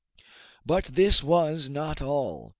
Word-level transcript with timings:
But 0.65 0.85
this 0.85 1.21
was 1.21 1.69
not 1.69 2.01
all. 2.01 2.49